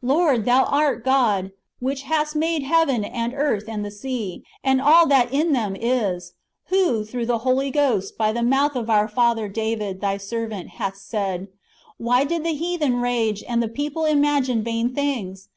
[0.00, 1.50] Lord, Thou art God,
[1.80, 6.34] which hast made heaven, and earth, and the sea, and all that in them is;
[6.66, 11.08] who, through the Holy Ghost/ by the mouth of our father David, Thy servant, hast
[11.08, 11.48] said,
[11.98, 15.48] Why did the heathen rage, and the people imagine vain things?